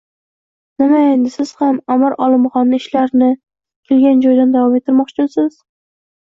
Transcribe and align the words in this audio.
Nima, 0.83 1.01
endi 1.09 1.33
siz 1.33 1.51
ham 1.59 1.77
amir 1.95 2.15
Olimxonni 2.27 2.79
ishlarini... 2.83 3.29
kelgan 3.91 4.25
joyidan 4.27 4.57
davom 4.57 4.79
ettirmoqchimisiz? 4.81 5.61